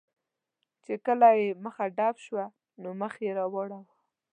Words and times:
چې 0.83 0.93
کله 1.05 1.27
یې 1.39 1.47
مخه 1.63 1.85
ډب 1.97 2.15
شوه، 2.25 2.45
نو 2.81 2.89
مخ 3.01 3.13
یې 3.25 3.31
را 3.37 3.45
واړاوه. 3.53 3.91